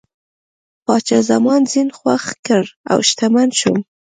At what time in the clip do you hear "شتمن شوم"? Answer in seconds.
3.09-3.79